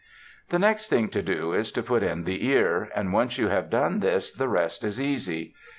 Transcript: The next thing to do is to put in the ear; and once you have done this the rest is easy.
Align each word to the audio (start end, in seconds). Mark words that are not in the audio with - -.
The 0.49 0.57
next 0.57 0.89
thing 0.89 1.09
to 1.09 1.21
do 1.21 1.53
is 1.53 1.71
to 1.73 1.83
put 1.83 2.01
in 2.01 2.23
the 2.23 2.43
ear; 2.47 2.89
and 2.95 3.13
once 3.13 3.37
you 3.37 3.49
have 3.49 3.69
done 3.69 3.99
this 3.99 4.31
the 4.31 4.49
rest 4.49 4.83
is 4.83 4.99
easy. 4.99 5.53